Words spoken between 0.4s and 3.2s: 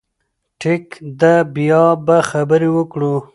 ټيک ده، بيا به خبرې وکړو